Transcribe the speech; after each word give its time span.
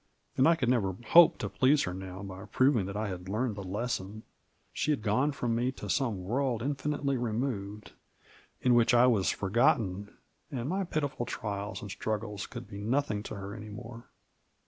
And 0.35 0.47
I 0.47 0.55
could 0.55 0.67
never 0.67 0.93
hope 1.09 1.37
to 1.37 1.47
please 1.47 1.83
her 1.83 1.93
now 1.93 2.23
by 2.23 2.43
proving 2.45 2.87
that 2.87 2.97
I 2.97 3.07
had 3.09 3.29
learned 3.29 3.55
the 3.55 3.63
lesson; 3.63 4.23
she 4.73 4.89
had 4.89 5.03
gone 5.03 5.31
from 5.31 5.53
me 5.53 5.71
to 5.73 5.91
some 5.91 6.23
world 6.23 6.63
infi 6.63 6.91
nitely 6.97 7.21
removed, 7.21 7.91
in 8.61 8.73
which 8.73 8.95
I 8.95 9.05
was 9.05 9.29
forgotten, 9.29 10.17
and 10.49 10.67
my 10.67 10.85
pitiful 10.85 11.27
trials 11.27 11.83
and 11.83 11.91
struggles 11.91 12.47
could 12.47 12.67
be 12.67 12.81
nothing 12.83 13.21
to 13.21 13.35
her 13.35 13.53
any 13.53 13.69
more 13.69 14.09